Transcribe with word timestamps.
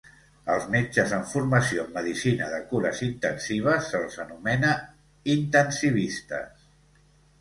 Els 0.51 0.63
metges 0.75 1.11
amb 1.17 1.27
formació 1.33 1.83
en 1.83 1.91
medicina 1.97 2.47
de 2.53 2.61
cures 2.71 3.01
intensives 3.09 3.91
se'ls 3.93 4.17
anomena 4.25 4.73
intensivistes. 5.39 6.69